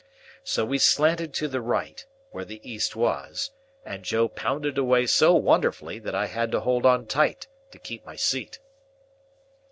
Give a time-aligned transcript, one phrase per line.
[0.43, 3.51] So we slanted to the right (where the East was),
[3.85, 8.03] and Joe pounded away so wonderfully, that I had to hold on tight to keep
[8.03, 8.57] my seat.